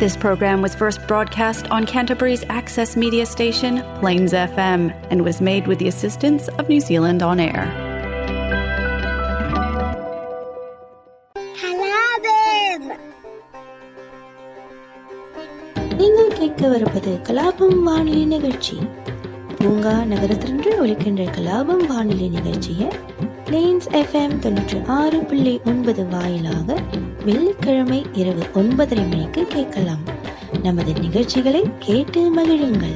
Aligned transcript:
This 0.00 0.16
program 0.16 0.60
was 0.60 0.74
first 0.74 1.06
broadcast 1.06 1.70
on 1.70 1.86
Canterbury's 1.86 2.44
access 2.50 2.96
media 2.96 3.24
station, 3.26 3.82
Plains 3.94 4.32
FM, 4.34 4.82
and 5.10 5.24
was 5.24 5.40
made 5.40 5.66
with 5.66 5.78
the 5.78 5.88
assistance 5.88 6.48
of 6.50 6.68
New 6.68 6.80
Zealand 6.80 7.22
On 7.22 7.40
Air. 7.40 7.64
கலாபம் 11.62 12.90
நீங்கள் 15.98 16.34
கேட்க 16.38 16.68
வருவது 16.68 17.12
கலாபம் 17.28 17.78
வானொலி 17.82 18.24
நிகழ்ச்சி 18.26 18.76
பூங்கா 19.58 19.94
நகரத்திலிருந்து 20.04 20.72
ஒலிக்கின்ற 20.82 21.24
கலாபம் 21.36 21.84
வானொலி 21.86 22.28
நிகழ்ச்சியை 22.28 22.88
பிளேன்ஸ் 23.51 23.87
எஃப்எம் 23.91 24.35
தொண்ணூற்றி 24.41 24.85
ஆறு 24.85 25.19
புள்ளி 25.19 25.61
ஒன்பது 25.65 26.07
வாயிலாக 26.07 26.77
வெள்ளிக்கிழமை 27.25 28.05
இரவு 28.13 28.43
ஒன்பதரை 28.53 29.09
மணிக்கு 29.09 29.45
கேட்கலாம். 29.45 30.03
நமது 30.63 30.93
நிகழ்ச்சிகளை 30.93 31.69
கேட்டு 31.79 32.35
மகிழுங்கள். 32.35 32.95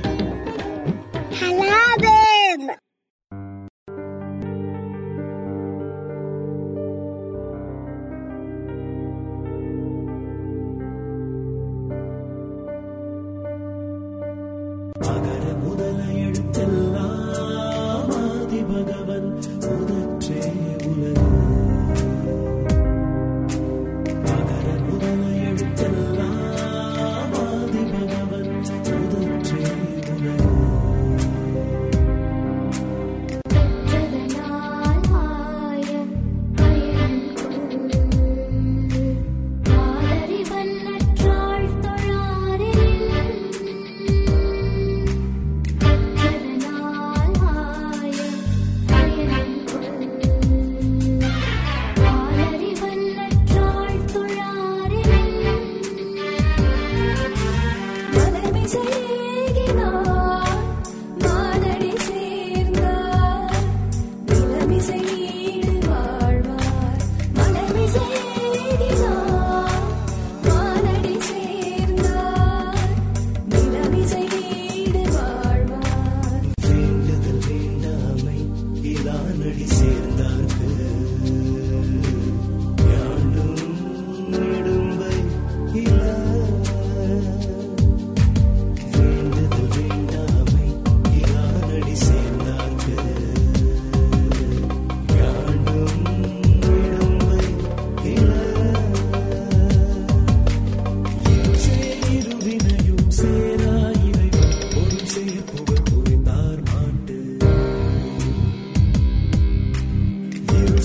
அகர 14.97 15.53
முதல 15.63 15.97
எழுத்தெல்லாம் 16.11 16.94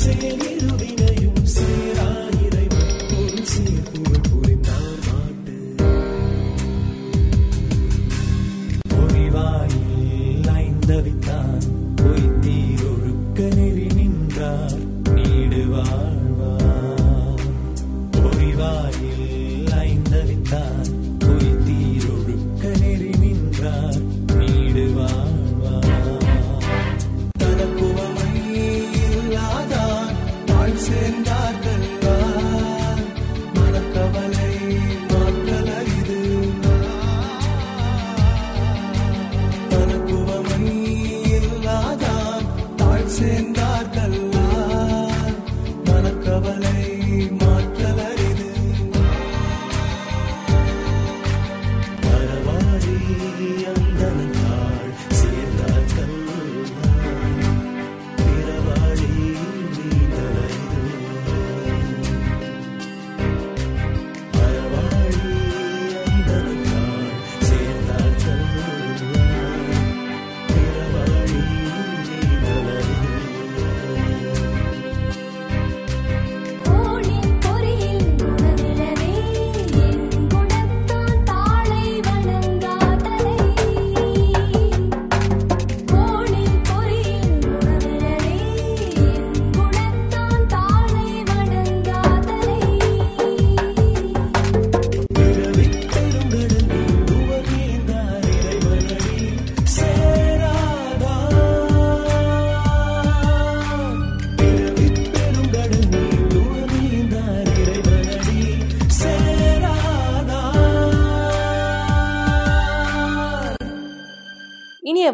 seguir 0.00 0.32
iluminando. 0.32 0.99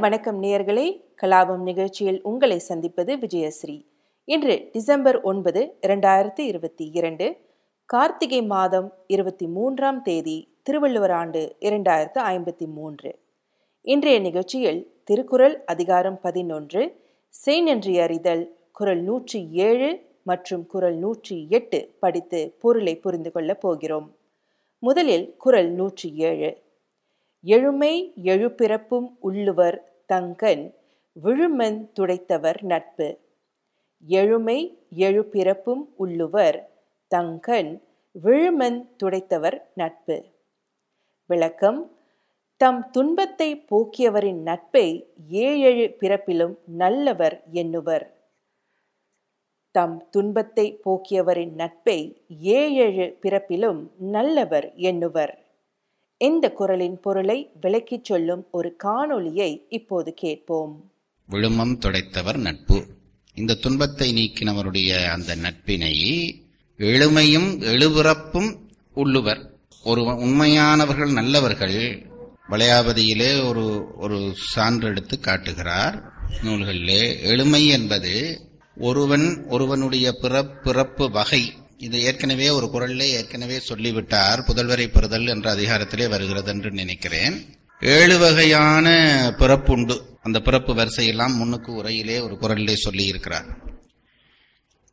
வணக்கம் 0.06 0.42
நேயர்களே. 0.42 1.02
கலாபம் 1.22 1.62
நிகழ்ச்சியில் 1.62 2.22
உங்களை 2.22 2.58
சந்திப்பது 2.58 3.16
விஜயஸ்ரீ. 3.16 3.86
இன்று 4.24 4.68
டிசம்பர் 4.72 5.20
ஒன்பது 5.20 5.76
இரண்டாயிரத்தி 5.86 6.40
இருபத்தி 6.40 6.90
இரண்டு 6.92 7.36
கார்த்திகை 7.84 8.42
மாதம் 8.42 8.92
இருபத்தி 9.06 9.46
மூன்றாம் 9.46 10.02
தேதி 10.02 10.58
திருவள்ளுவர் 10.62 11.10
ஆண்டு 11.10 11.56
இரண்டாயிரத்து 11.60 12.18
ஐம்பத்தி 12.18 12.66
மூன்று. 12.66 13.18
இன்றைய 13.80 14.18
நிகழ்ச்சியில் 14.18 15.00
திருக்குறள் 15.04 15.64
அதிகாரம் 15.64 16.20
பதினொன்று 16.20 17.00
செய்நன்றி 17.28 18.00
அறிதல் 18.00 18.56
குரல் 18.72 19.00
நூற்றி 19.00 19.48
ஏழு 19.50 20.00
மற்றும் 20.22 20.66
குரல் 20.66 20.96
நூற்றி 20.96 21.46
எட்டு 21.50 21.96
படித்து 22.00 22.56
பொருளை 22.60 22.96
புரிந்து 22.96 23.32
கொள்ளப் 23.32 23.60
போகிறோம். 23.60 24.16
முதலில் 24.78 25.36
குரல் 25.36 25.70
நூற்றி 25.70 26.14
ஏழு. 26.14 26.64
எழுமை 27.42 28.12
எழுபிறப்பும் 28.22 29.16
உள்ளுவர் 29.20 29.95
தங்கன் 30.12 30.74
விழுமன் 31.22 31.90
துடைத்தவர் 31.92 32.62
நட்பு. 32.62 33.18
எழுமை 34.06 34.78
எழுபிறப்பும் 34.96 35.82
உள்ளுவர் 35.96 36.70
தங்கன் 37.08 37.82
விழுமன் 38.24 38.78
துடைத்தவர் 38.96 39.58
நட்பு. 39.74 40.24
விளக்கம் 41.26 41.80
தம் 42.56 42.90
துன்பத்தை 42.90 43.64
போக்கியவரின் 43.70 44.42
நட்பை 44.42 45.14
ஏழெழு 45.28 45.96
பிறப்பிலும் 46.00 46.58
நல்லவர் 46.66 47.42
எண்ணுவர். 47.52 48.06
தம் 49.70 50.08
துன்பத்தை 50.10 50.80
போக்கியவரின் 50.84 51.54
நட்பை 51.54 52.26
ஏழெழு 52.40 53.18
பிறப்பிலும் 53.22 53.90
நல்லவர் 53.98 54.72
எண்ணுவர். 54.74 55.45
இந்த 56.18 56.50
குரலின் 56.50 57.00
பொருளை 57.00 57.50
விளக்கிச் 57.60 58.04
சொல்லும் 58.04 58.46
ஒரு 58.50 58.76
காணொளியை 58.84 59.60
இப்போது 59.68 60.14
கேட்போம். 60.14 60.92
விழுமம் 61.26 61.78
துடைத்தவர் 61.78 62.36
நட்பு. 62.36 62.86
இந்த 63.34 63.54
துன்பத்தை 63.54 64.12
நீக்கினவருடைய 64.12 65.10
அந்த 65.10 65.36
நட்பினை 65.36 65.92
எளிமையும் 66.78 67.62
எழுபிறப்பும் 67.62 68.56
உள்ளுவர். 68.94 69.54
ஒரு 69.84 70.02
உண்மையானவர்கள் 70.02 71.12
நல்லவர்கள் 71.12 72.06
வளையாபதியிலே 72.50 73.48
ஒரு 73.48 73.86
ஒரு 73.96 74.32
சான்று 74.34 74.88
எடுத்து 74.88 75.20
காட்டுகிறார். 75.20 76.12
நூல்களிலே 76.42 77.22
எளிமை 77.22 77.66
என்பது 77.66 78.40
ஒருவன் 78.76 79.46
ஒருவனுடைய 79.48 80.14
பிறப்பிறப்பு 80.22 81.10
வகை. 81.10 81.52
இது 81.78 82.02
ஏற்கனவே 82.02 82.48
ஒரு 82.48 82.70
குரல்லே 82.72 83.02
ஏற்கனவே 83.02 83.58
சொல்லிவிட்டார் 83.58 84.40
புதல்வரை 84.40 84.86
பெறுதல் 84.86 85.26
என்ற 85.26 85.54
அதிகாரத்திலே 85.54 86.08
வருகிறது 86.08 86.50
என்று 86.52 86.70
நினைக்கிறேன். 86.70 87.54
ஏழு 87.80 88.18
வகையான 88.18 88.86
பிறப்புண்டு 89.38 90.00
அந்த 90.22 90.40
பிறப்பு 90.40 90.74
வரிசையெல்லாம் 90.74 91.34
முன்னுக்கு 91.34 91.82
உரையிலே 91.82 92.22
ஒரு 92.22 92.34
குரலிலே 92.40 92.74
சொல்லி 92.74 93.04
இருக்கிறார் 93.04 93.64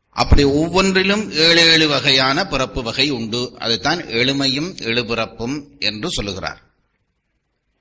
அப்படி 0.09 0.44
ஒவ்வொன்றிலும் 0.44 1.31
ஏழு 1.31 1.62
ஏழு 1.71 1.88
வகையான 1.88 2.47
பிறப்பு 2.47 2.83
வகை 2.83 3.09
உண்டு. 3.09 3.56
அதைத்தான் 3.59 4.00
எளிமையும் 4.00 4.75
எழுபிறப்பும் 4.79 5.79
என்று 5.79 6.09
சொல்லுகிறார். 6.12 6.62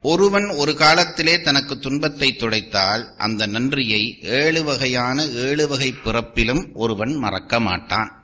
ஒருவன் 0.00 0.48
ஒரு 0.48 0.76
காலத்திலே 0.76 1.40
தனக்கு 1.40 1.78
துன்பத்தை 1.78 2.36
துடைத்தால் 2.38 3.14
அந்த 3.16 3.46
நன்றியை 3.46 4.18
ஏழு 4.22 4.64
வகையான 4.64 5.26
ஏழு 5.26 5.68
வகை 5.68 5.94
பிறப்பிலும் 6.04 6.72
ஒருவன் 6.74 7.14
மறக்க 7.14 7.60
மாட்டான். 7.60 8.21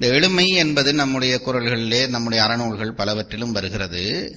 இந்த 0.00 0.14
எளிமை 0.14 0.48
என்பது 0.48 0.94
நம்முடைய 0.94 1.40
குரல்களிலே 1.46 2.08
நம்முடைய 2.08 2.44
அறநூல்கள் 2.44 2.90
பலவற்றிலும் 2.90 3.52
வருகிறது. 3.52 4.34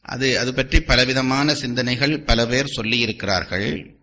அது 0.00 0.38
அது 0.38 0.54
பற்றி 0.54 0.80
பலவிதமான 0.80 1.54
சிந்தனைகள் 1.54 2.20
பல 2.20 2.46
பேர் 2.46 2.66
சொல்லி 2.66 2.98
இருக்கிறார்கள். 2.98 3.96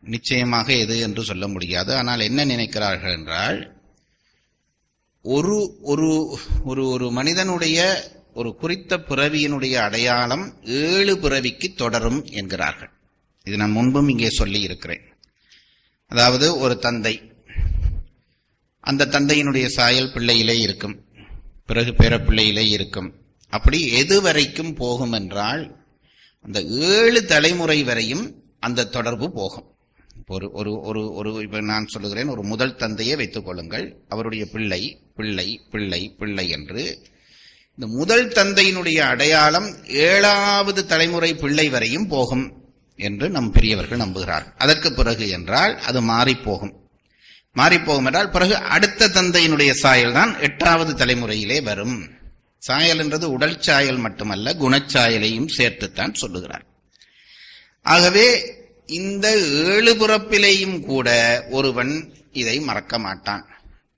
நிச்சயமாக 0.00 0.72
எது 0.72 1.00
என்று 1.00 1.22
சொல்ல 1.22 1.48
முடியாது. 1.48 1.96
ஆனால் 1.96 2.20
என்ன 2.20 2.44
நினைக்கிறார்கள் 2.44 3.12
என்றால் 3.12 3.76
ஒரு 5.22 5.78
ஒரு 5.82 6.38
ஒரு 6.64 6.88
ஒரு 6.88 7.10
மனிதனுடைய 7.10 8.08
ஒரு 8.34 8.54
குறித்த 8.54 8.96
பிறவியினுடைய 8.96 9.74
அடையாளம் 9.74 10.62
ஏழு 10.64 11.18
பிறவிக்கு 11.18 11.72
தொடரும் 11.74 12.24
என்கிறார்கள். 12.24 12.90
இது 13.44 13.56
நான் 13.56 13.70
முன்பும் 13.70 14.08
இங்கே 14.08 14.30
சொல்லி 14.30 14.60
இருக்கிறேன். 14.60 15.00
அதாவது 16.06 16.58
ஒரு 16.58 16.78
தந்தை. 16.78 17.27
அந்த 18.80 19.06
தந்தையினுடைய 19.06 19.66
சாயல் 19.66 20.12
பிள்ளையிலே 20.12 20.58
இருக்கும். 20.58 21.04
பிறகு 21.66 21.90
பேரப்பிள்ளையிலே 21.90 22.68
இருக்கும். 22.68 23.14
அப்படி 23.48 23.88
எது 23.88 24.20
வரைக்கும் 24.20 24.74
போகும் 24.74 25.12
என்றால் 25.12 25.76
அந்த 26.42 26.60
ஏழு 26.62 27.24
தலைமுறை 27.24 27.82
வரையும் 27.82 28.42
அந்த 28.60 28.84
தொடர்பு 28.84 29.32
போகும். 29.32 29.64
ஒரு 30.26 30.50
ஒரு 30.52 30.80
ஒரு 30.80 31.12
ஒரு 31.12 31.34
இப்போ 31.34 31.60
நான் 31.60 31.86
சொல்லுகிறேன் 31.86 32.28
ஒரு 32.28 32.42
முதல் 32.42 32.76
தந்தையை 32.76 33.16
வைத்துக் 33.16 33.44
கொள்ளுங்கள். 33.44 33.96
அவருடைய 34.08 34.46
பிள்ளை 34.46 35.00
பிள்ளை 35.14 35.60
பிள்ளை 35.70 36.14
பிள்ளை 36.18 36.48
என்று. 36.48 37.06
இந்த 37.76 37.96
முதல் 37.96 38.28
தந்தையினுடைய 38.28 38.98
அடையாளம் 38.98 39.86
ஏழாவது 39.86 40.86
தலைமுறை 40.86 41.34
பிள்ளை 41.34 41.68
வரையும் 41.68 42.08
போகும் 42.08 42.52
என்று 42.96 43.30
நம் 43.30 43.52
பெரியவர்கள் 43.52 43.98
நம்புகிறார்கள். 43.98 44.54
அதற்கு 44.58 44.92
பிறகு 44.92 45.28
என்றால் 45.28 45.78
அது 45.78 46.02
மாறிப் 46.02 46.44
போகும் 46.44 46.77
மாறிப்போகும் 47.58 48.04
என்றால் 48.04 48.30
பிறகு 48.30 48.56
அடுத்த 48.56 49.08
தந்தையினுடைய 49.08 49.70
சாயல் 49.70 50.12
தான் 50.12 50.40
எட்டாவது 50.40 50.92
தலைமுறையிலே 50.94 51.62
வரும். 51.62 51.96
சாயல் 52.58 52.98
என்றது 52.98 53.30
உடல் 53.30 53.60
சாயல் 53.60 53.96
மட்டுமல்ல 53.96 54.52
குணச்சாயலையும் 54.52 55.48
சேர்த்துத்தான் 55.56 56.14
சொல்லுகிறார். 56.14 56.64
ஆகவே 57.82 58.26
இந்த 58.86 59.26
ஏழு 59.40 59.92
பிறப்பிலேயும் 59.94 60.80
கூட 60.80 61.08
ஒருவன் 61.50 61.92
இதை 62.32 62.60
மறக்க 62.60 62.98
மாட்டான். 62.98 63.44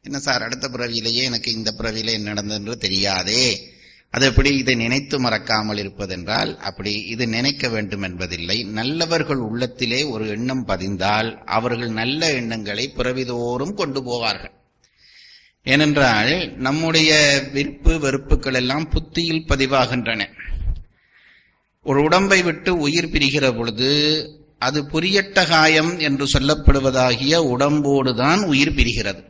என்ன 0.02 0.18
சார் 0.18 0.42
அடுத்த 0.42 0.68
பிறவியிலேயே 0.68 1.22
எனக்கு 1.22 1.52
இந்த 1.52 1.70
பிறவியிலே 1.72 2.12
என்ன 2.12 2.28
நடந்தது 2.28 2.60
என்று 2.60 2.76
தெரியாதே? 2.76 3.44
அது 4.10 4.26
எப்படி 4.26 4.56
இதை 4.56 4.74
நினைத்து 4.74 5.20
மறக்காமல் 5.20 5.76
இருப்பதென்றால் 5.76 6.56
அப்படி 6.56 6.92
இது 6.92 7.26
நினைக்க 7.26 7.68
வேண்டும் 7.68 8.02
என்பதில்லை. 8.02 8.62
நல்லவர்கள் 8.62 9.36
உள்ளத்திலே 9.36 10.02
ஒரு 10.02 10.28
எண்ணம் 10.28 10.64
பதிந்தால் 10.64 11.42
அவர்கள் 11.44 11.90
நல்ல 11.90 12.32
எண்ணங்களை 12.32 12.92
பிறவிதோறும் 12.96 13.74
கொண்டு 13.74 14.00
போவார்கள். 14.02 14.50
ஏனென்றால் 15.64 16.56
நம்முடைய 16.56 17.42
விருப்பு 17.52 17.98
வெறுப்புகள் 17.98 18.54
எல்லாம் 18.54 18.88
புத்தியில் 18.88 19.44
பதிவாகின்றன. 19.48 20.26
ஒரு 21.82 22.02
உடம்பை 22.02 22.42
விட்டு 22.42 22.78
உயிர் 22.78 23.08
பிரிகிற 23.08 23.56
பொழுது 23.56 23.90
அது 24.58 24.82
புரியட்ட 24.82 25.48
காயம் 25.48 25.98
என்று 25.98 26.26
சொல்லப்படுவதாகிய 26.26 27.36
உடம்போடுதான் 27.36 28.44
உயிர் 28.44 28.74
பிரிகிறது. 28.74 29.24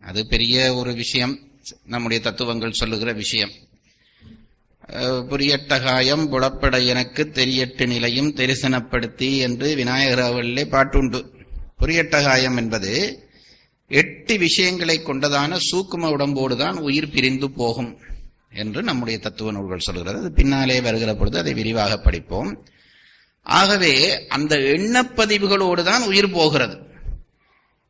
அது 0.00 0.26
பெரிய 0.26 0.74
ஒரு 0.74 0.92
விஷயம். 0.92 1.38
நம்முடைய 1.86 2.22
தத்துவங்கள் 2.22 2.72
சொல்லுகிற 2.72 3.12
விஷயம். 3.12 3.50
புரியட்டகாயம் 4.92 6.24
புலப்பட 6.28 6.86
எனக்கு 6.86 7.30
தெரியட்டு 7.34 7.86
நிலையும் 7.86 8.34
தெரிசனப்படுத்தி 8.34 9.38
என்று 9.38 9.74
விநாயகர் 9.74 10.20
அவர்களே 10.20 10.64
பாட்டுண்டு. 10.64 11.24
புரியட்டகாயம் 11.80 12.56
என்பது 12.56 13.22
எட்டு 13.88 14.38
விஷயங்களை 14.38 15.00
கொண்டதான 15.00 15.58
சூக்கும 15.72 16.10
உடம்போடு 16.10 16.56
தான் 16.56 16.76
உயிர் 16.76 17.10
பிரிந்து 17.10 17.50
போகும் 17.50 17.98
என்று 18.54 18.82
நம்முடைய 18.82 19.18
தத்துவ 19.18 19.52
நூல்கள் 19.52 19.78
சொல்கிறது. 19.78 20.18
அது 20.18 20.32
பின்னாலே 20.32 20.80
வருகிற 20.80 21.14
பொழுது 21.14 21.38
அதை 21.38 21.54
விரிவாக 21.54 21.96
படிப்போம். 21.96 22.64
ஆகவே 23.42 24.26
அந்த 24.28 24.56
எண்ணப்பதிவுகளோடு 24.56 25.82
தான் 25.82 26.02
உயிர் 26.02 26.30
போகிறது. 26.30 26.76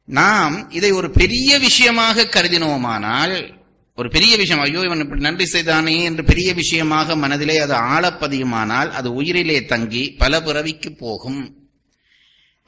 நாம் 0.04 0.70
இதை 0.70 0.90
ஒரு 0.90 1.10
பெரிய 1.10 1.58
விஷயமாக 1.58 2.24
கருதினோமானால் 2.24 3.62
ஒரு 3.98 4.08
பெரிய 4.08 4.36
விஷயம் 4.36 4.60
ஐயோ 4.60 4.84
இவன் 4.84 4.98
இப்படி 4.98 5.20
நன்றி 5.20 5.44
செய்தானே 5.46 6.04
என்று 6.04 6.24
பெரிய 6.24 6.54
விஷயமாக 6.54 7.16
மனதிலே 7.16 7.58
அது 7.58 7.74
ஆழப்பதியுமானால் 7.74 8.90
அது 8.90 9.12
உயிரிலே 9.14 9.64
தங்கி 9.64 10.14
பல 10.18 10.42
பிறவிக்கு 10.42 10.92
போகும். 10.94 11.42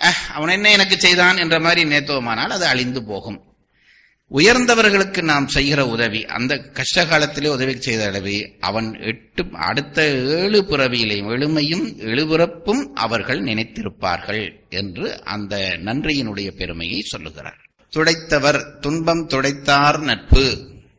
அஹ், 0.01 0.31
அவன் 0.33 0.49
என்ன 0.49 0.71
எனக்கு 0.71 0.97
செய்தான் 0.99 1.37
என்ற 1.37 1.61
மாதிரி 1.61 1.85
நேத்துவமானால் 1.85 2.49
அது 2.49 2.67
அழிந்து 2.67 3.03
போகும். 3.05 3.39
உயர்ந்தவர்களுக்கு 4.31 5.23
நாம் 5.23 5.49
செய்கிற 5.49 5.87
உதவி 5.87 6.25
அந்த 6.27 6.59
கஷ்ட 6.71 7.07
காலத்திலே 7.07 7.49
உதவி 7.49 7.81
செய்த 7.81 8.07
அளவு 8.07 8.37
அவன் 8.61 8.95
எட்டு 9.01 9.43
அடுத்த 9.61 9.99
ஏழு 10.37 10.63
பிறவியிலையும் 10.63 11.31
எளிமையும் 11.31 11.85
எழுபிறப்பும் 12.05 12.93
அவர்கள் 12.95 13.43
நினைத்திருப்பார்கள் 13.43 14.43
என்று 14.69 15.23
அந்த 15.25 15.55
நன்றியினுடைய 15.85 16.51
பெருமையை 16.51 17.01
சொல்லுகிறார். 17.03 17.61
துடைத்தவர் 17.93 18.81
துன்பம் 18.81 19.27
துடைத்தார் 19.27 20.01
நட்பு. 20.01 20.47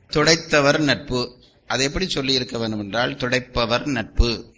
துடைத்தவர் 0.09 0.79
நட்பு. 0.79 1.37
அதை 1.67 1.85
எப்படி 1.85 2.09
சொல்லியிருக்க 2.09 2.57
வேண்டும் 2.57 2.79
என்றால் 2.79 3.15
துடைப்பவர் 3.15 3.85
நட்பு. 3.85 4.53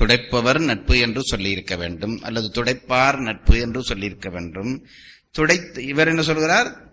துடைப்பவர் 0.00 0.58
நட்பு 0.58 0.98
என்று 0.98 1.22
சொல்லியிருக்க 1.22 1.76
வேண்டும் 1.76 2.22
அல்லது 2.22 2.50
துடைப்பார் 2.54 3.18
நட்பு 3.18 3.60
என்று 3.60 3.82
சொல்லியிருக்க 3.82 4.28
வேண்டும். 4.28 4.84
துடைத்து 5.30 5.86
இவர் 5.86 6.08
என்ன 6.08 6.22
சொல்கிறார்? 6.22 6.86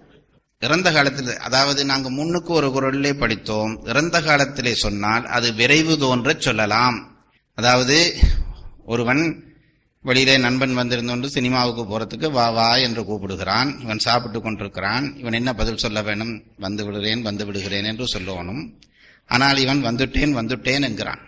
இறந்த 0.59 0.91
காலத்தில் 0.91 1.37
அதாவது 1.37 1.85
நாங்கள் 1.85 2.11
முன்னுக்கு 2.11 2.53
ஒரு 2.53 2.67
குரலிலே 2.67 3.17
படித்தோம் 3.17 3.85
இறந்த 3.85 4.21
காலத்திலே 4.21 4.73
சொன்னால் 4.75 5.25
அது 5.25 5.53
விரைவு 5.53 5.97
தோன்றச் 5.97 6.41
சொல்லலாம். 6.41 6.97
அதாவது 7.53 8.15
ஒருவன் 8.85 9.23
வெளியிலே 10.05 10.37
நண்பன் 10.37 10.77
வந்திருந்தோண்டு 10.77 11.25
சினிமாவுக்கு 11.25 11.83
போறதுக்கு 11.83 12.31
வா 12.31 12.49
வா 12.49 12.75
என்று 12.75 13.05
கூப்பிடுகிறான். 13.05 13.81
இவன் 13.81 13.99
சாப்பிட்டு 13.99 14.41
கொண்டிருக்கிறான். 14.41 15.17
இவன் 15.17 15.33
என்ன 15.33 15.53
பதில் 15.53 15.77
சொல்ல 15.77 16.01
வேணும்? 16.01 16.43
வந்து 16.57 16.85
விடுகிறேன் 16.85 17.21
வந்து 17.21 17.45
விடுகிறேன் 17.45 17.83
என்று 17.83 18.05
சொல்லணும். 18.13 18.73
ஆனால் 19.25 19.57
இவன் 19.57 19.83
வந்துட்டேன் 19.83 20.35
வந்துட்டேன் 20.39 20.81
என்கிறான். 20.81 21.19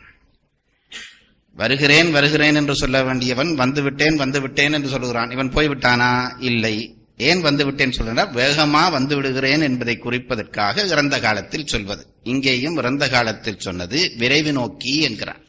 வருகிறேன் 1.53 2.11
வருகிறேன் 2.11 2.55
என்று 2.55 2.75
சொல்ல 2.75 3.03
வேண்டியவன் 3.03 3.47
வந்துவிட்டேன் 3.47 4.19
வந்துவிட்டேன் 4.23 4.71
என்று 4.71 4.89
சொல்லுகிறான். 4.89 5.31
இவன் 5.31 5.53
போய்விட்டானா 5.53 6.31
இல்லை. 6.39 6.75
ஏன் 7.17 7.43
வந்துவிட்டேன் 7.43 7.91
சொல்கிறார் 7.91 8.35
வேகமா 8.35 8.91
வந்து 8.91 9.15
விடுகிறேன் 9.15 9.61
என்பதை 9.61 9.99
குறிப்பதற்காக 10.03 10.85
இறந்த 10.87 11.19
காலத்தில் 11.19 11.67
சொல்வது. 11.67 12.07
இங்கேயும் 12.23 12.77
இறந்த 12.77 13.09
காலத்தில் 13.09 13.59
சொன்னது 13.59 14.11
விரைவு 14.17 14.51
நோக்கி 14.51 14.99
என்கிறான். 14.99 15.41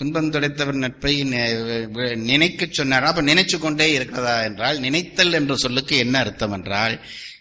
துன்பம் 0.00 0.30
துடைத்தவர் 0.30 0.82
நட்பை 0.84 1.14
நினைக்க 2.30 2.66
சொன்னார்? 2.70 3.04
அப்ப 3.04 3.22
நினைச்சு 3.22 3.58
கொண்டே 3.58 3.86
இருக்கிறதா 3.92 4.34
என்றால் 4.42 4.78
நினைத்தல் 4.78 5.32
என்ற 5.32 5.56
சொல்லுக்கு 5.56 5.94
என்ன 6.04 6.18
அர்த்தம் 6.18 6.52
என்றால் 6.52 6.94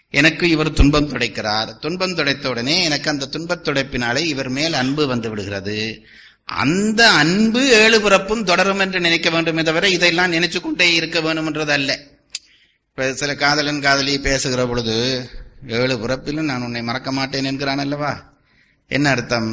எனக்கு 0.09 0.45
இவர் 0.49 0.73
துன்பம் 0.73 1.09
துடைக்கிறார். 1.09 1.69
துன்பம் 1.79 2.15
துடைத்த 2.15 2.47
உடனே 2.47 2.75
எனக்கு 2.83 3.09
அந்த 3.09 3.25
துன்பத் 3.25 3.67
துடைப்பினாலே 3.67 4.23
இவர் 4.33 4.49
மேல் 4.49 4.73
அன்பு 4.73 5.07
வந்து 5.07 5.29
விடுகிறது. 5.29 5.77
அந்த 6.45 7.01
அன்பு 7.21 7.61
ஏழு 7.81 7.97
பிறப்பும் 8.01 8.43
தொடரும் 8.43 8.79
என்று 8.79 8.99
நினைக்க 8.99 9.29
வேண்டுமே 9.29 9.63
தவிர 9.63 9.89
இதையெல்லாம் 9.89 10.33
நினைச்சு 10.33 10.59
கொண்டே 10.61 10.87
இருக்க 10.93 11.21
வேண்டும் 11.21 11.67
அல்ல. 11.67 11.91
இப்ப 12.89 13.13
சில 13.13 13.35
காதலன் 13.35 13.81
காதலி 13.81 14.19
பேசுகிற 14.19 14.65
பொழுது 14.65 14.95
ஏழு 15.67 15.95
பிறப்பிலும் 15.97 16.49
நான் 16.51 16.61
உன்னை 16.61 16.81
மறக்க 16.81 17.11
மாட்டேன் 17.11 17.49
என்கிறான் 17.51 17.83
அல்லவா? 17.85 18.11
என்ன 18.87 19.09
அர்த்தம்? 19.09 19.51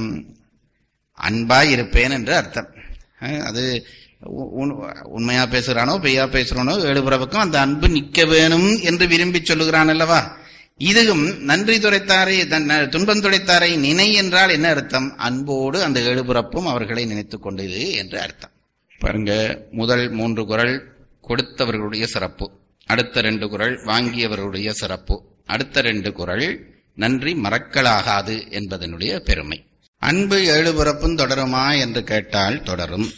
அன்பாய் 1.19 1.71
இருப்பேன் 1.71 2.11
என்று 2.11 2.35
அர்த்தம். 2.37 2.75
அது 3.21 3.87
உ- 4.21 4.65
உண்- 4.65 5.01
உண்மையா 5.03 5.45
பேசுகிறானோ 5.45 5.99
பெய்யா 5.99 6.27
பேசுகிறானோ 6.27 6.85
ஏழு 6.85 7.29
அந்த 7.31 7.61
அன்பு 7.61 7.89
நிற்க 7.89 8.25
வேணும் 8.25 8.79
என்று 8.79 9.07
விரும்பி 9.07 9.41
சொல்லுகிறான் 9.45 9.89
அல்லவா? 9.89 10.37
இதுவும் 10.79 11.43
நன்றி 11.43 11.79
துடைத்தாரை 11.79 12.47
தன் 12.47 12.89
துன்பம் 12.89 13.21
துடைத்தாரை 13.21 13.79
நினை 13.79 14.13
என்றால் 14.13 14.51
என்ன 14.51 14.69
அர்த்தம்? 14.69 15.19
அன்போடு 15.19 15.83
அந்த 15.83 16.01
ஏழுபுறப்பும் 16.01 16.67
அவர்களை 16.67 17.05
நினைத்துக் 17.05 17.43
கொண்டது 17.43 17.93
என்று 17.93 18.21
அர்த்தம். 18.21 18.51
பாருங்க 18.99 19.63
முதல் 19.71 20.11
மூன்று 20.11 20.47
குரல் 20.47 20.93
கொடுத்தவர்களுடைய 21.29 22.05
சிறப்பு. 22.05 22.51
அடுத்த 22.87 23.21
ரெண்டு 23.21 23.49
குரல் 23.49 23.85
வாங்கியவர்களுடைய 23.85 24.71
சிறப்பு. 24.71 25.23
அடுத்த 25.47 25.81
ரெண்டு 25.81 26.13
குரல் 26.13 26.75
நன்றி 26.95 27.35
மறக்கலாகாது 27.35 28.49
என்பதனுடைய 28.51 29.19
பெருமை. 29.19 29.66
அன்பு 29.99 30.47
ஏழு 30.47 30.75
பிறப்பும் 30.75 31.17
தொடருமா 31.17 31.79
என்று 31.79 32.05
கேட்டால் 32.05 32.63
தொடரும். 32.63 33.13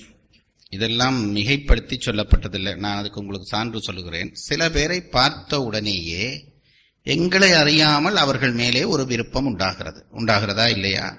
இதெல்லாம் 0.70 1.36
மிகைப்படுத்தி 1.36 1.98
சொல்லப்பட்டதில்லை. 2.04 2.76
நான் 2.76 2.96
அதுக்கு 2.96 3.20
உங்களுக்கு 3.20 3.48
சான்று 3.48 3.82
சொல்லுகிறேன். 3.82 4.34
சில 4.34 4.70
பேரை 4.70 5.00
பார்த்த 5.00 5.60
உடனேயே 5.60 6.44
எங்களை 7.02 7.52
அறியாமல் 7.52 8.16
அவர்கள் 8.16 8.52
மேலே 8.52 8.84
ஒரு 8.84 9.06
விருப்பம் 9.06 9.46
உண்டாகிறது. 9.46 10.04
உண்டாகிறதா 10.12 10.68
இல்லையா? 10.68 11.18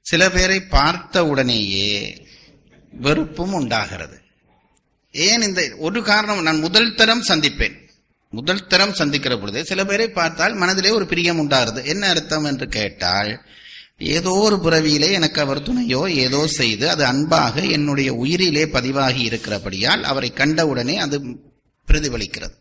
சில 0.00 0.30
பேரை 0.30 0.60
பார்த்த 0.60 1.26
உடனேயே 1.26 2.26
வெறுப்பும் 2.90 3.52
உண்டாகிறது. 3.52 4.20
ஏன் 5.10 5.42
இந்த 5.42 5.76
ஒரு 5.78 6.02
காரணம் 6.02 6.42
நான் 6.42 6.58
முதல் 6.58 6.94
தரம் 6.94 7.22
சந்திப்பேன். 7.22 7.88
முதல் 8.30 8.66
தரம் 8.66 8.94
சந்திக்கிற 8.94 9.38
பொழுது 9.38 9.64
சில 9.64 9.84
பேரை 9.84 10.08
பார்த்தால் 10.08 10.54
மனதிலே 10.54 10.90
ஒரு 10.90 11.06
பிரியம் 11.06 11.38
உண்டாகிறது. 11.38 11.86
என்ன 11.86 12.08
அர்த்தம் 12.08 12.44
என்று 12.44 12.68
கேட்டால் 12.68 13.44
ஏதோ 14.00 14.30
ஒரு 14.30 14.60
பிறவியிலே 14.60 15.12
எனக்கு 15.12 15.40
அவர் 15.40 15.62
துணையோ 15.62 16.08
ஏதோ 16.08 16.46
செய்து 16.46 16.90
அது 16.90 17.04
அன்பாக 17.04 17.60
என்னுடைய 17.60 18.14
உயிரிலே 18.14 18.66
பதிவாகி 18.66 19.22
இருக்கிறபடியால் 19.22 20.04
அவரை 20.04 20.32
கண்டவுடனே 20.32 20.98
அது 20.98 21.20
பிரதிபலிக்கிறது. 21.86 22.54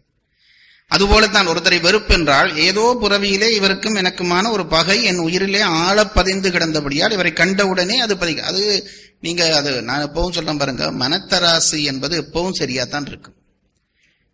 அதுபோலத்தான் 0.88 1.48
ஒருத்தரை 1.48 1.80
வெறுப்பென்றால் 1.82 2.56
ஏதோ 2.56 2.98
புறவியிலே 3.02 3.50
இவருக்கும் 3.50 3.96
எனக்குமான 3.96 4.52
ஒரு 4.52 4.66
பகை 4.66 5.04
என் 5.04 5.18
உயிரிலே 5.18 5.62
ஆழ 5.62 6.08
பதிந்து 6.08 6.50
கிடந்தபடியால் 6.50 7.12
இவரை 7.12 7.34
கண்டவுடனே 7.34 8.00
அது 8.00 8.18
பதி 8.18 8.40
அது 8.40 8.90
நீங்க 9.20 9.56
அது 9.56 9.82
நான் 9.82 10.10
எப்பவும் 10.10 10.32
சொல்றேன் 10.32 10.58
பாருங்க 10.58 10.92
மனத்தராசு 10.92 11.84
என்பது 11.84 12.22
எப்பவும் 12.22 12.58
சரியாத்தான் 12.60 13.08
இருக்கும். 13.08 13.36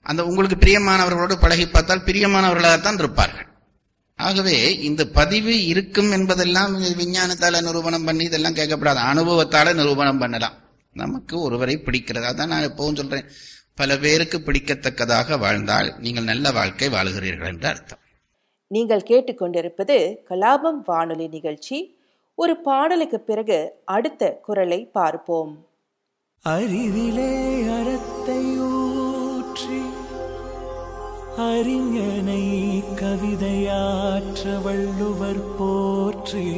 அந்த 0.01 0.25
உங்களுக்கு 0.25 0.55
பிரியமானவர்களோடு 0.55 1.35
பழகி 1.35 1.65
பார்த்தால் 1.65 2.03
பிரியமானவர்களாகத்தான் 2.03 2.93
இருப்பார்கள். 2.93 3.54
ஆகவே 4.17 4.81
இந்த 4.81 5.05
பதிவு 5.05 5.65
இருக்கும் 5.65 6.11
என்பதெல்லாம் 6.11 6.73
விஞ்ஞானத்தால 6.81 7.61
நிரூபணம் 7.61 8.05
பண்ணி 8.05 8.23
இதெல்லாம் 8.23 8.53
கேட்கப்படாது. 8.53 9.01
அனுபவத்தால 9.11 9.73
நிரூபணம் 9.73 10.17
பண்ணலாம். 10.17 10.53
நமக்கு 10.93 11.41
ஒருவரை 11.41 11.81
பிடிக்கிறது. 11.85 12.27
அதான் 12.31 12.47
நான் 12.47 12.63
எப்பவும் 12.63 12.95
சொல்றேன். 12.95 13.25
பல 13.75 13.97
பேருக்கு 13.97 14.37
பிடிக்கத்தக்கதாக 14.37 15.39
வாழ்ந்தால் 15.39 15.95
நீங்கள் 15.99 16.23
நல்ல 16.23 16.51
வாழ்க்கை 16.51 16.89
வாழுகிறீர்கள் 16.89 17.45
என்று 17.45 17.67
அர்த்தம். 17.67 17.99
நீங்கள் 18.67 19.07
கேட்டுக்கொண்டிருப்பது 19.07 19.97
கலாபம் 20.29 20.81
வானொலி 20.85 21.27
நிகழ்ச்சி. 21.27 21.97
ஒரு 22.35 22.55
பாடலுக்கு 22.57 23.19
பிறகு 23.19 23.73
அடுத்த 23.85 24.39
குரலை 24.41 24.89
பார்ப்போம். 24.93 25.67
அரிதிலே 26.45 27.31
அறத்தை 27.79 28.39
ஊற்றி 28.59 28.74
அறிஞனை 31.37 32.83
கவிதையாற்ற 32.95 34.61
வள்ளுவர் 34.61 35.55
போற்றி. 35.57 36.51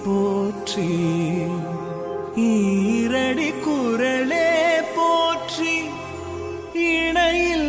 போற்றி. 0.06 0.90
ஈரடி 2.36 3.54
குரலே 3.60 4.80
போற்றி. 4.96 5.82
இணையில் 6.74 7.63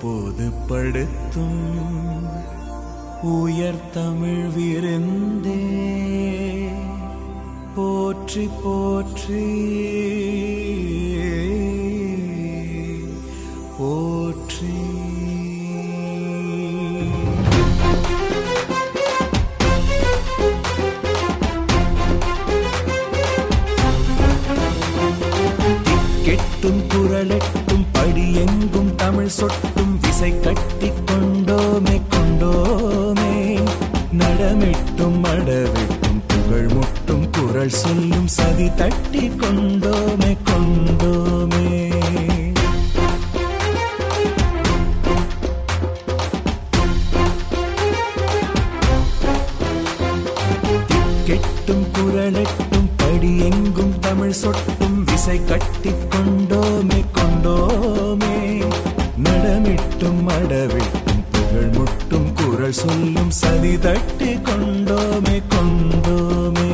பொதுப்படுத்தும் 0.03 1.07
உயர் 3.21 3.89
தமிழ் 3.93 4.47
விருந்தே. 4.55 5.61
போற்றி 7.75 8.49
போற்றி. 8.63 9.88
கெட்டும் 27.29 27.85
குரலெட்டும் 27.85 27.85
படியெங்கும் 27.93 28.91
தமிழ் 28.95 29.33
சொட்டும் 29.35 29.91
விசை 30.01 30.29
கட்டி 30.39 30.89
கொண்டோமே 31.09 31.97
கொண்டோமே 32.13 33.33
நடமிட்டும் 34.11 35.19
அடவிட்டும் 35.23 36.21
புகழ் 36.27 36.69
முட்டும் 36.73 37.25
குரல் 37.31 37.75
சொல்லும் 37.75 38.29
சதி 38.37 38.69
தட்டி 38.75 39.23
கொண்டோமே 39.41 40.31
கொண்டோமே 40.49 41.67
கெட்டும் 51.27 51.85
குரலெட்டும் 51.93 52.89
படியெங்கும் 52.97 53.95
தமிழ் 53.99 54.37
சொட்டும் 54.41 54.99
விசை 55.03 55.39
கட்டி 55.43 55.68
பாட 60.49 60.61
அடவிட்டும் 60.61 61.23
புகழ் 61.31 61.67
முட்டும் 61.75 62.29
குரல் 62.33 62.73
சொல்லும் 62.73 63.31
சதி 63.39 63.73
தட்டி 63.77 64.31
கொண்டோமே 64.47 65.37
கொண்டோமே. 65.53 66.67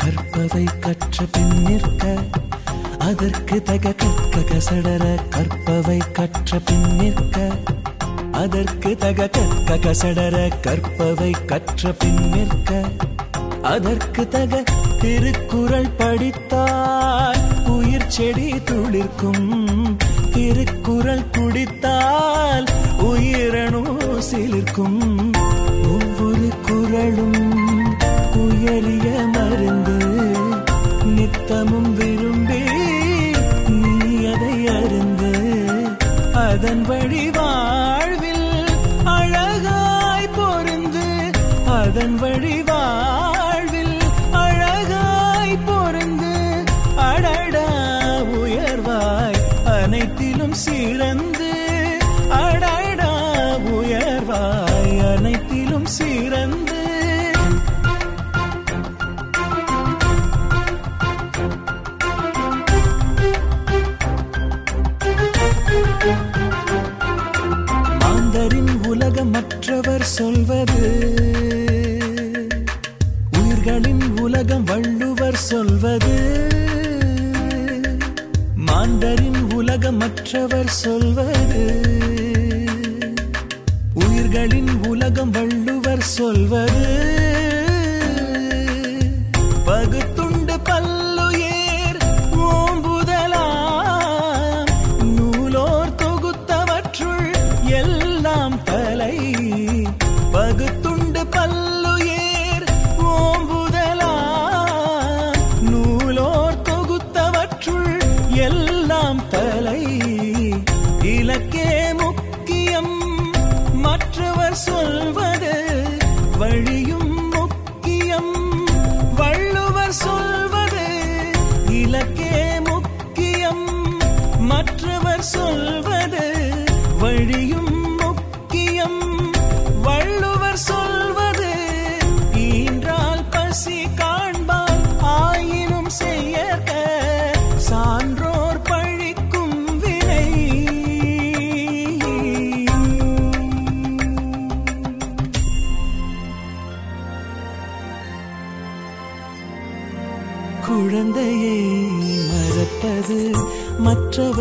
கற்பதை 0.00 0.64
கற்ற 0.80 1.24
பின் 1.32 1.56
நிற்க 1.62 2.04
அதற்கு 2.98 3.62
தக 3.62 3.92
கற்க 3.92 4.40
கசடர 4.40 5.14
கற்பவை 5.28 5.98
கற்ற 6.12 6.58
பின் 6.58 6.96
நிற்க. 6.96 7.50
அதற்கு 8.32 8.96
தக 8.96 9.28
கற்க 9.28 9.76
கசடர 9.76 10.48
கற்பவை 10.60 11.34
கற்ற 11.46 11.92
பின் 11.92 12.28
நிற்க. 12.28 12.82
அதற்கு 13.62 14.28
தக 14.28 14.62
திருக்குறள் 15.00 15.90
படித்தால் 15.96 17.38
உயிர் 17.66 18.08
செடி 18.08 18.52
துளிர்க்கும். 18.52 19.96
திருக்குறள் 20.32 21.30
குடித்தால் 21.32 22.66
உயிரணு 22.98 23.82
சிலிர்க்கும். 24.32 25.32
ஒவ்வொரு 25.82 26.48
குரலும் 26.62 27.66
உயரிய 28.34 29.10
மருந்து 29.32 29.96
நித்தமும் 31.04 31.94
விரும்பி 31.94 32.47
அதன் 36.60 36.80
வழி 36.82 37.24
வாழ்வில் 37.30 38.46
அழகாய் 39.12 40.26
பொருந்து 40.36 41.04
அதன் 41.74 42.16
வழி 42.16 42.56
சொல்வது 86.50 87.07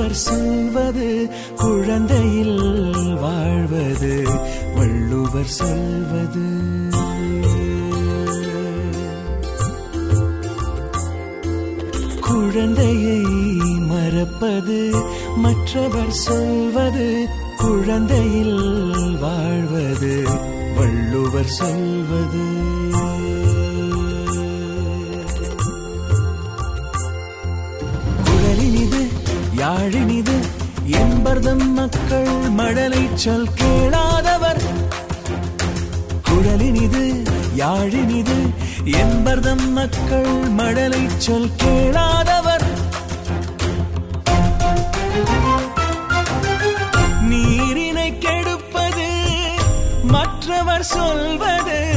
மற்றவர் 0.08 0.36
சொல்வது 0.40 1.30
குழந்தையில் 1.56 3.16
வாழ்வது 3.22 4.24
வள்ளுவர் 4.76 5.46
சொல்வது. 5.46 6.46
குழந்தையை 12.22 13.22
மறப்பது 13.80 14.96
மற்றவர் 15.36 16.12
சொல்வது 16.12 17.28
குழந்தையில் 17.58 19.18
வாழ்வது 19.20 20.28
வள்ளுவர் 20.76 21.46
சொல்வது. 21.46 22.57
யாழினிது? 29.68 30.40
என்பர்தம் 30.86 31.72
மக்கள் 31.72 32.28
மடலை 32.58 33.10
சொல் 33.14 33.48
கேளாதவர். 33.54 34.62
குழலினிது? 36.30 37.26
யாழினிது? 37.58 38.54
என்பர்தம் 38.86 39.72
மக்கள் 39.72 40.52
மடலை 40.58 41.10
சொல் 41.18 41.50
கேளாதவர். 41.58 42.66
நீரினை 47.22 48.18
கெடுப்பது 48.18 49.08
மற்றவர் 50.04 50.84
சொல்வது 50.84 51.97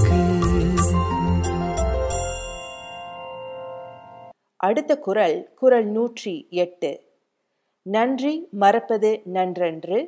அடுத்த 4.63 4.99
குறள் 4.99 5.49
குறள் 5.55 5.85
நூற்றி 5.85 6.47
எட்டு. 6.49 6.91
நன்றி 7.85 8.47
மறப்பது 8.51 9.21
நன்றன்று 9.33 9.99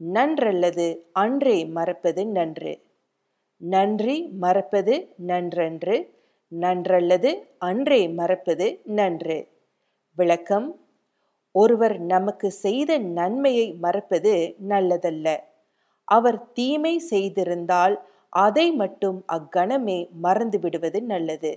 நன்றல்லது 0.00 0.86
அன்றே 1.12 1.64
மறப்பது 1.66 2.26
நன்று. 2.26 2.72
நன்றி 3.56 4.28
மறப்பது 4.38 4.94
நன்றன்று 5.26 5.96
நன்றல்லது 6.52 7.30
அன்றே 7.58 8.08
மறப்பது 8.08 8.80
நன்று. 8.84 9.38
விளக்கம் 10.18 10.68
ஒருவர் 11.54 12.00
நமக்கு 12.00 12.50
செய்த 12.50 12.98
நன்மையை 12.98 13.72
மறப்பது 13.72 14.54
நல்லதல்ல. 14.68 15.38
அவர் 16.04 16.52
தீமை 16.52 17.02
செய்திருந்தால் 17.10 17.96
அதை 18.28 18.72
மட்டும் 18.72 19.24
அக்கணமே 19.26 20.08
மறந்து 20.20 20.58
விடுவது 20.58 21.02
நல்லது. 21.02 21.52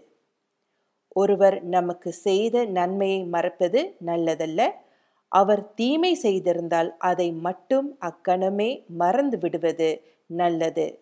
ஒருவர் 1.13 1.63
நமக்கு 1.63 2.11
செய்த 2.11 2.65
நன்மையை 2.65 3.23
மறப்பது 3.23 3.95
நல்லதல்ல. 4.05 4.67
அவர் 5.27 5.73
தீமை 5.73 6.19
செய்திருந்தால் 6.23 6.89
அதை 6.97 7.31
மட்டும் 7.31 7.95
அக்கணமே 7.99 8.83
மறந்து 8.87 9.37
விடுவது 9.37 10.01
நல்லது. 10.25 10.99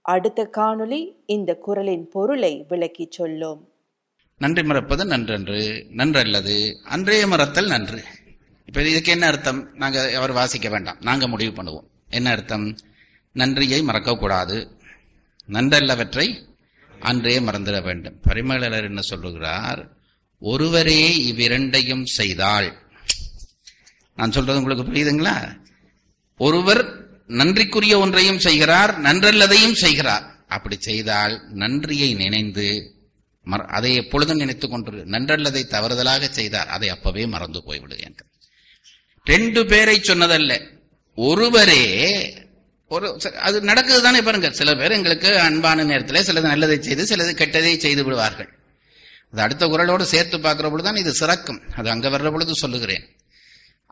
அடுத்த 0.00 0.50
காணொளி 0.56 1.22
இந்த 1.26 1.56
குரலின் 1.56 2.08
பொருளை 2.08 2.64
விளக்கி 2.68 3.08
சொல்லும். 3.10 3.68
நன்றி 4.38 4.62
மறப்பது 4.62 5.04
நன்றன்று 5.04 5.84
நன்றல்லது 5.90 6.76
அன்றைய 6.84 7.26
மறத்தல் 7.26 7.66
நன்று. 7.66 8.02
இப்ப 8.66 8.82
இதுக்கு 8.82 9.12
என்ன 9.12 9.26
அர்த்தம்? 9.26 9.74
நாங்க 9.74 10.16
அவர் 10.16 10.32
வாசிக்க 10.32 10.68
வேண்டாம். 10.68 10.96
நாங்க 11.00 11.28
முடிவு 11.28 11.62
பண்ணுவோம். 11.62 11.84
என்ன 12.10 12.30
அர்த்தம்? 12.30 12.76
நன்றியை 13.32 13.80
மறக்கக்கூடாது. 13.80 14.66
நன்றல்லவற்றை 15.52 16.34
அன்றே 17.04 17.38
மறந்துட 17.38 17.82
வேண்டும். 17.82 18.20
பரிமளர் 18.22 18.82
என்ன 18.82 19.00
சொல்லுகிறார்? 19.00 19.96
ஒருவரே 20.38 21.32
இவ்விரண்டையும் 21.32 22.04
செய்தால் 22.04 22.78
நான் 24.16 24.32
சொல்றது 24.32 24.62
உங்களுக்கு 24.62 24.92
புரியுதுங்களா? 24.92 25.56
ஒருவர் 26.38 27.06
நன்றிக்குரிய 27.28 27.96
ஒன்றையும் 27.96 28.38
செய்கிறார் 28.38 29.00
நன்றல்லதையும் 29.00 29.72
செய்கிறார். 29.72 30.44
அப்படி 30.48 30.76
செய்தால் 30.78 31.50
நன்றியை 31.50 32.14
நினைந்து 32.14 32.94
மற- 33.42 33.64
அதை 33.64 33.94
எப்பொழுதும் 33.94 34.36
நினைத்துக் 34.36 34.70
கொண்டு 34.70 34.90
நன்றல்லதை 34.90 35.62
தவறுதலாக 35.66 36.28
செய்தார். 36.28 36.68
அதை 36.68 36.88
அப்பவே 36.88 37.26
மறந்து 37.26 37.62
போய்விடுகிறேன் 37.66 38.18
ரெண்டு 39.24 39.66
பேரை 39.66 40.00
சொன்னதல்ல. 40.00 40.66
ஒருவரே 41.14 42.43
ஒரு 42.88 43.18
அது 43.40 43.60
நடக்குது 43.60 44.02
தானே 44.02 44.22
பாருங்க. 44.22 44.50
சில 44.50 44.74
பேர் 44.74 44.90
எங்களுக்கு 44.90 45.38
அன்பான 45.38 45.84
நேரத்தில் 45.84 46.24
சிலது 46.24 46.40
நல்லதை 46.40 46.82
செய்து 46.82 47.04
சிலது 47.04 47.32
கெட்டதை 47.36 47.76
செய்து 47.76 48.04
விடுவார்கள். 48.04 48.58
அது 49.32 49.42
அடுத்த 49.42 49.66
குரலோடு 49.66 50.02
சேர்த்து 50.02 50.40
பார்க்கிற 50.40 50.70
பொழுதுதான் 50.70 51.00
இது 51.00 51.12
சிறக்கும். 51.12 51.60
அது 51.76 51.90
அங்க 51.90 52.08
வர்ற 52.08 52.30
பொழுது 52.30 52.54
சொல்லுகிறேன். 52.54 53.16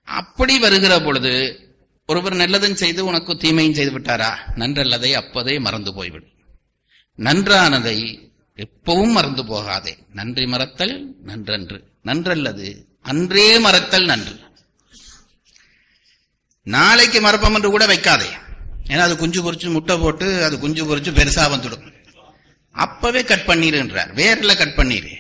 அப்படி 0.04 0.58
வருகிற 0.58 1.00
பொழுது 1.00 1.60
ஒருவர் 2.06 2.34
நல்லதும் 2.34 2.74
செய்து 2.74 3.04
உனக்கு 3.04 3.36
தீமையும் 3.36 3.74
செய்து 3.74 3.98
விட்டாரா? 3.98 4.30
நன்றல்லதை 4.56 5.12
அப்போதே 5.12 5.58
மறந்து 5.58 5.94
போய்விடும் 5.94 6.30
நன்றானதை 7.18 8.30
எப்பவும் 8.56 9.10
மறந்து 9.10 9.46
போகாதே. 9.46 9.96
நன்றி 10.12 10.46
மறத்தல் 10.46 11.14
நன்றன்று. 11.26 11.82
நன்றல்லது 12.04 12.86
அன்றே 13.02 13.58
மறத்தல் 13.58 14.04
நன்று. 14.04 14.40
நாளைக்கு 16.62 17.20
மறப்பம் 17.20 17.54
என்று 17.54 17.70
கூட 17.70 17.86
வைக்காதே. 17.86 18.41
ஏன்னா 18.88 18.98
அது 18.98 19.16
குஞ்சு 19.16 19.52
பொறிச்சு 19.52 19.70
முட்டை 19.70 19.98
போட்டு 19.98 20.44
அது 20.44 20.58
குஞ்சு 20.58 20.84
பொறிச்சு 20.84 21.00
பெருசா 21.00 21.50
வந்துடும். 21.50 21.92
அப்பவே 22.72 23.24
கட் 23.24 23.44
பண்ணிருன்றார். 23.46 24.14
வேர்ல 24.14 24.56
கட் 24.56 24.74
பண்ணிரு. 24.76 25.14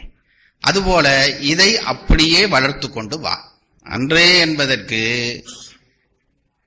அதுபோல 0.60 1.36
இதை 1.40 1.78
அப்படியே 1.78 2.46
வளர்த்து 2.46 2.90
கொண்டு 2.90 3.18
வா. 3.18 3.52
அன்றே 3.82 4.38
என்பதற்கு 4.38 5.00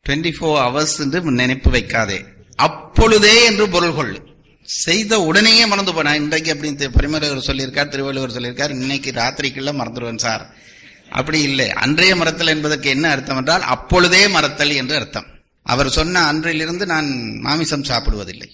டுவெண்ட்டி 0.06 0.34
ஃபோர் 0.40 0.62
ஹவர்ஸ் 0.66 1.00
என்று 1.00 1.22
நினைப்பு 1.22 1.72
வைக்காதே. 1.72 2.26
அப்பொழுதே 2.56 3.46
என்று 3.46 3.70
பொருள் 3.70 3.90
கொள்ளு. 3.90 4.18
செய்த 4.62 5.22
உடனேயே 5.22 5.66
மறந்து 5.66 5.94
போனா 5.94 6.14
இன்றைக்கு 6.14 6.54
அப்படின்னு 6.54 6.90
பரிமரகர் 7.00 7.48
சொல்லியிருக்கார் 7.48 7.88
திருவள்ளுவர் 7.88 8.32
சொல்லியிருக்கார் 8.32 8.70
இன்னைக்கு 8.70 9.12
ராத்திரிக்குள்ள 9.12 9.72
மறந்துடுவேன் 9.72 10.18
சார். 10.18 10.56
அப்படி 11.10 11.42
இல்லை. 11.42 11.72
அன்றைய 11.72 12.16
மறத்தல் 12.16 12.48
என்பதற்கு 12.48 12.90
என்ன 12.90 13.10
அர்த்தம் 13.10 13.38
என்றால் 13.38 13.62
அப்பொழுதே 13.62 14.28
மறத்தல் 14.28 14.72
என்று 14.72 14.96
அர்த்தம். 14.96 15.26
அவர் 15.66 15.90
சொன்ன 15.90 16.24
அன்றிலிருந்து 16.26 16.86
நான் 16.86 17.08
மாமிசம் 17.40 17.84
சாப்பிடுவதில்லை. 17.84 18.50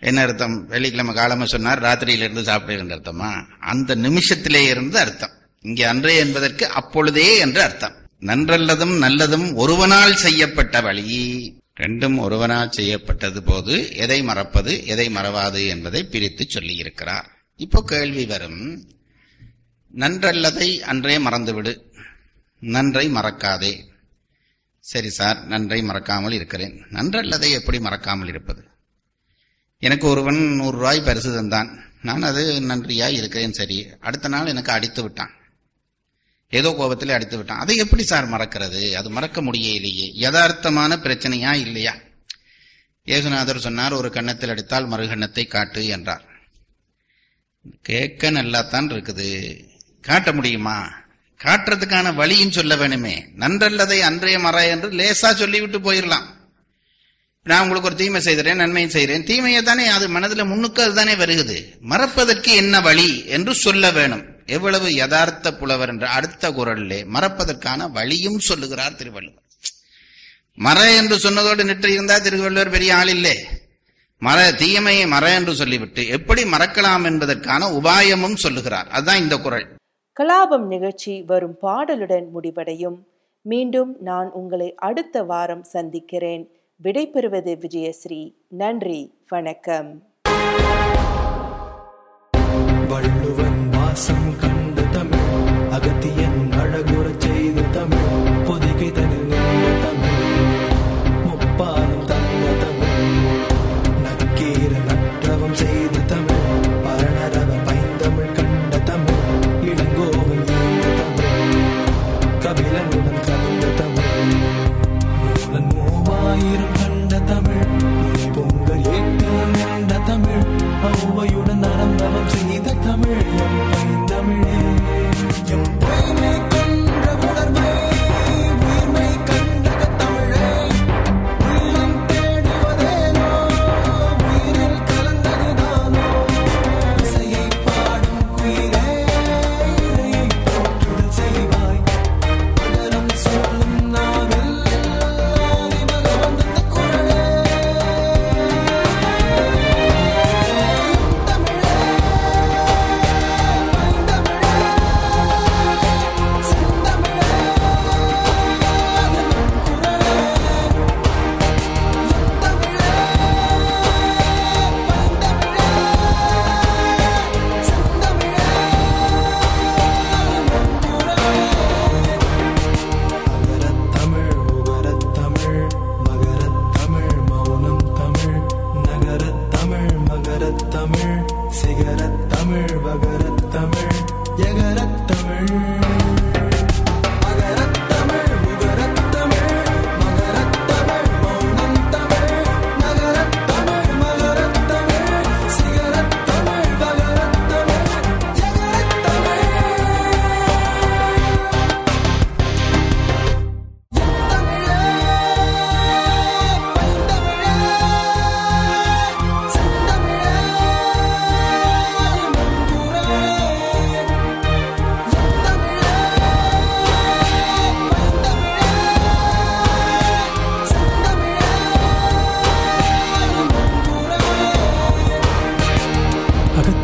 என்ன 0.00 0.20
அர்த்தம்? 0.20 0.66
வெள்ளிக்கிழமை 0.66 1.14
காலமாக 1.14 1.46
சொன்னார் 1.46 1.82
ராத்திரியிலிருந்து 1.82 2.42
சாப்பிடுகின்ற 2.42 2.96
அர்த்தமா? 2.96 3.30
அந்த 3.60 3.96
நிமிஷத்திலே 3.96 4.68
இருந்து 4.68 4.98
அர்த்தம். 4.98 5.30
இங்கே 5.62 5.84
அன்றே 5.84 6.16
என்பதற்கு 6.16 6.68
அப்பொழுதே 6.68 7.38
என்று 7.38 7.62
அர்த்தம். 7.62 7.94
நன்றல்லதும் 8.20 8.98
நல்லதும் 8.98 9.54
ஒருவனால் 9.54 10.14
செய்யப்பட்ட 10.14 10.80
வழி. 10.80 11.58
ரெண்டும் 11.80 12.18
ஒருவனால் 12.18 12.70
செய்யப்பட்டது 12.70 13.42
போது 13.42 13.96
எதை 13.96 14.22
மறப்பது 14.22 14.86
எதை 14.86 15.08
மறவாது 15.08 15.68
என்பதை 15.68 16.04
பிரித்து 16.04 16.46
சொல்லியிருக்கிறார். 16.54 17.26
இப்போ 17.56 17.82
கேள்வி 17.86 18.24
வரும் 18.24 18.88
நன்றல்லதை 19.94 20.78
அன்றே 20.80 21.18
மறந்துவிடு. 21.18 21.74
நன்றை 22.60 23.08
மறக்காதே. 23.08 23.94
சரி 24.86 25.10
சார் 25.10 25.46
நன்றை 25.46 25.82
மறக்காமல் 25.82 26.32
இருக்கிறேன். 26.32 26.86
நன்றல்லதை 26.90 27.50
எப்படி 27.50 27.80
மறக்காமல் 27.80 28.28
இருப்பது? 28.28 28.64
எனக்கு 29.78 30.08
ஒருவன் 30.08 30.36
நூறு 30.36 30.76
ரூபாய் 30.76 31.00
பரிசு 31.00 31.30
தந்தான். 31.32 31.70
நான் 32.02 32.22
அது 32.22 32.60
நன்றியா 32.60 33.12
இருக்கிறேன் 33.12 33.52
சரி. 33.52 33.86
அடுத்த 34.00 34.28
நாள் 34.28 34.46
எனக்கு 34.46 34.72
அடித்து 34.72 35.02
விட்டான். 35.02 35.30
ஏதோ 36.48 36.74
கோபத்தில் 36.76 37.08
அடித்து 37.08 37.36
விட்டான். 37.36 37.58
அதை 37.58 37.76
எப்படி 37.76 38.04
சார் 38.04 38.28
மறக்கிறது? 38.28 38.96
அது 38.96 39.10
மறக்க 39.10 39.42
முடியலையே. 39.42 40.08
யதார்த்தமான 40.14 40.96
பிரச்சனையா 40.96 41.52
இல்லையா? 41.52 41.96
ஏசுநாதர் 43.04 43.58
சொன்னார் 43.58 43.92
ஒரு 43.92 44.10
கன்னத்தில் 44.10 44.50
அடித்தால் 44.50 44.88
மறுகண்ணத்தை 44.88 45.46
காட்டு 45.46 45.86
என்றார். 45.86 46.24
கேட்க 47.82 48.30
நல்லாத்தான் 48.30 48.88
இருக்குது. 48.88 49.60
காட்ட 50.00 50.32
முடியுமா? 50.32 51.04
காட்டுறதுக்கான 51.40 52.14
வழியும் 52.14 52.50
சொல்ல 52.50 52.76
வேணுமே. 52.76 53.24
நன்றல்லதை 53.38 53.98
அன்றைய 53.98 54.38
மற 54.38 54.66
என்று 54.66 54.90
லேசா 54.90 55.34
சொல்லிவிட்டு 55.34 55.78
போயிடலாம் 55.78 56.34
நான் 57.42 57.62
உங்களுக்கு 57.62 57.88
ஒரு 57.88 57.96
தீமை 57.96 58.20
செய்கிறேன் 58.20 58.56
நன்மையும் 58.56 58.90
செய்கிறேன் 58.90 59.24
தீமையை 59.24 59.62
தானே 59.62 59.86
அது 59.86 60.08
மனதில் 60.08 60.44
முன்னுக்கு 60.44 60.82
அதுதானே 60.82 61.14
வருகிறது 61.14 61.76
மறப்பதற்கு 61.80 62.52
என்ன 62.52 62.80
வழி 62.80 63.26
என்று 63.26 63.54
சொல்ல 63.54 63.90
வேணும். 63.90 64.24
எவ்வளவு 64.46 64.94
யதார்த்த 64.94 65.54
புலவர் 65.54 65.88
என்ற 65.88 66.08
அடுத்த 66.08 66.50
குரலிலே 66.50 67.04
மறப்பதற்கான 67.04 67.90
வழியும் 67.90 68.38
சொல்லுகிறார் 68.38 68.94
திருவள்ளுவர். 68.94 69.42
மற 70.54 70.92
என்று 70.92 71.16
சொன்னதோடு 71.16 71.64
நின்று 71.64 71.92
இருந்தால் 71.92 72.22
திருவள்ளுவர் 72.22 72.70
பெரிய 72.70 72.96
ஆள் 72.96 73.08
இல்லை. 73.08 73.46
மற 74.18 74.52
தீமையை 74.52 75.06
மற 75.06 75.34
என்று 75.34 75.54
சொல்லிவிட்டு 75.54 76.06
எப்படி 76.06 76.42
மறக்கலாம் 76.42 77.04
என்பதற்கான 77.04 77.68
உபாயமும் 77.68 78.36
சொல்லுகிறார். 78.36 78.88
அதுதான் 78.88 79.18
இந்த 79.18 79.36
குரல். 79.36 79.75
கலாபம் 80.22 80.66
நிகழ்ச்சி 80.66 81.22
வரும் 81.22 81.56
பாடலுடன் 81.62 82.30
முடிவடையும். 82.30 83.06
மீண்டும் 83.42 83.96
நான் 84.00 84.30
உங்களை 84.32 84.74
அடுத்த 84.74 85.22
வாரம் 85.22 85.62
சந்திக்கிறேன். 85.62 86.50
விடைபெறுவது 86.84 87.64
விஜயஸ்ரீ. 87.64 88.34
நன்றி 88.48 89.18
வணக்கம். 89.28 90.02
வள்ளுவன் 92.88 93.68
வாசம் 93.70 94.38
கண்டு 94.40 94.82
தமிழ் 94.90 95.18
அகத்தியன் 95.70 96.40
அழகுற 96.50 97.16
செய்து 97.18 97.62
தமிழ் 97.70 98.44
பொதிகை 98.46 98.90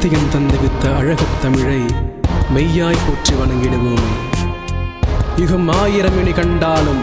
அகத்தியன் 0.03 0.33
தந்துவித்த 0.33 0.97
அழகத் 0.97 1.43
தமிழை 1.43 1.81
மெய்யாய் 2.55 2.99
போற்றி 3.09 3.35
வணங்கிடுவோமே. 3.35 4.41
யுகம் 5.37 5.69
ஆயிரம் 5.69 6.19
இனி 6.19 6.31
கண்டாலும் 6.31 7.03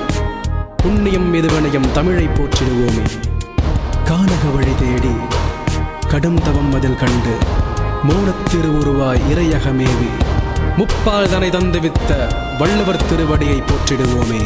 புண்ணியம் 0.78 1.34
எதுவனையும் 1.34 1.92
தமிழை 1.94 2.28
போற்றிடுவோமே. 2.28 3.10
கானக 4.06 4.54
வழி 4.54 4.76
தேடி 4.80 5.16
கடும் 6.08 6.42
தவம் 6.42 6.74
அதில் 6.74 6.96
கண்டு 6.96 7.38
மௌனத்திருவுருவாய் 8.08 9.22
இறையகமேவி 9.32 10.10
முப்பால் 10.78 11.30
தனை 11.30 11.50
தந்துவித்த 11.50 12.36
வள்ளுவர் 12.58 13.06
திருவடியை 13.06 13.64
போற்றிடுவோமே. 13.64 14.42